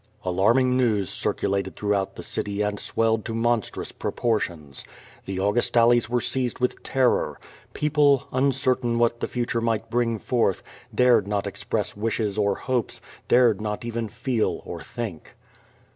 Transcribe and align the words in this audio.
*'* 0.17 0.23
Alarm 0.25 0.57
ing 0.57 0.75
news 0.77 1.11
circulated 1.11 1.75
throughout 1.75 2.15
the 2.15 2.23
city 2.23 2.63
and 2.63 2.79
swelled 2.79 3.23
to 3.25 3.35
mon 3.35 3.61
strous 3.61 3.91
proportions. 3.95 4.83
The 5.25 5.37
Augustales 5.37 6.09
were 6.09 6.19
seized 6.21 6.57
with 6.57 6.81
terror. 6.81 7.39
People, 7.75 8.27
uncertain 8.31 8.97
what 8.97 9.19
the 9.19 9.27
future 9.27 9.61
might 9.61 9.91
bring 9.91 10.17
forth, 10.17 10.63
dared 10.91 11.27
not 11.27 11.45
express 11.45 11.95
wishes 11.95 12.35
or 12.39 12.55
hopes, 12.55 12.99
dared 13.27 13.61
not 13.61 13.85
even 13.85 14.09
feel 14.09 14.63
or 14.65 14.81
think. 14.81 15.35